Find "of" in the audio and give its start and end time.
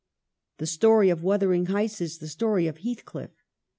1.11-1.21, 2.65-2.79